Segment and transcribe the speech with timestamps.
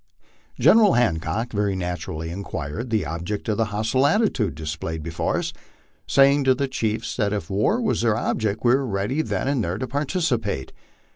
[0.59, 5.53] General Hancock very naturally inquired the object of the hostile attitude displayed before us,
[6.07, 9.63] saying to the chiefs that if war was their object we were ready then and
[9.63, 10.73] there to participate.